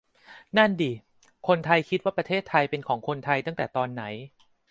[0.57, 0.91] นั่นดิ
[1.47, 4.03] คนไทยคิดว่าประเทศไทยเป็นของคนไทย ตั้งแต่ตอนไหน?